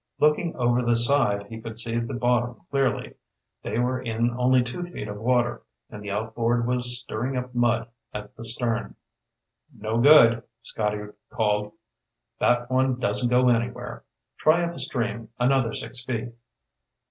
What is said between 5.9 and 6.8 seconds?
and the outboard